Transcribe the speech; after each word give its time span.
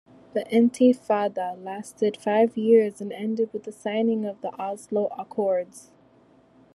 The 0.33 0.43
Intifada 0.45 1.63
lasted 1.63 2.17
five 2.17 2.57
years 2.57 3.01
and 3.01 3.13
ended 3.13 3.53
with 3.53 3.65
the 3.65 3.71
signing 3.71 4.25
of 4.25 4.41
the 4.41 4.49
Oslo 4.59 5.09
Accords. 5.15 5.91